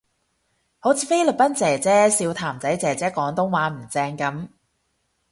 [0.79, 4.47] 好似菲律賓姐姐笑譚仔姐姐廣東話唔正噉